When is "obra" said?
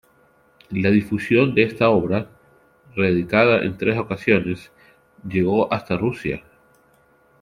1.91-2.27